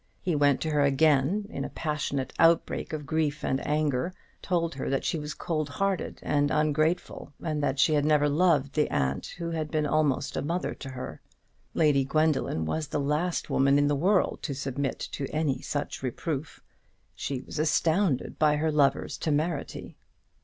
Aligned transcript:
He 0.19 0.33
went 0.35 0.61
to 0.61 0.71
her 0.71 0.81
again, 0.81 1.45
in 1.51 1.63
a 1.63 1.69
passionate 1.69 2.33
outbreak 2.39 2.91
of 2.91 3.05
grief 3.05 3.43
and 3.45 3.63
anger; 3.67 4.15
told 4.41 4.73
her 4.73 4.89
that 4.89 5.05
she 5.05 5.19
was 5.19 5.35
cold 5.35 5.69
hearted 5.69 6.19
and 6.23 6.49
ungrateful, 6.49 7.33
and 7.39 7.61
that 7.61 7.77
she 7.77 7.93
had 7.93 8.03
never 8.03 8.27
loved 8.27 8.73
the 8.73 8.89
aunt 8.89 9.27
who 9.37 9.51
had 9.51 9.69
been 9.69 9.85
almost 9.85 10.35
a 10.35 10.41
mother 10.41 10.73
to 10.73 10.89
her. 10.89 11.21
Lady 11.75 12.03
Gwendoline 12.03 12.65
was 12.65 12.87
the 12.87 12.99
last 12.99 13.51
woman 13.51 13.77
in 13.77 13.87
the 13.87 13.95
world 13.95 14.41
to 14.41 14.55
submit 14.55 14.97
to 15.11 15.27
any 15.29 15.61
such 15.61 16.01
reproof. 16.01 16.63
She 17.13 17.41
was 17.41 17.59
astounded 17.59 18.39
by 18.39 18.55
her 18.55 18.71
lover's 18.71 19.19
temerity. 19.19 19.97